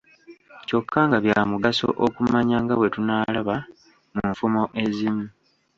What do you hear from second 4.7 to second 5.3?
ezimu.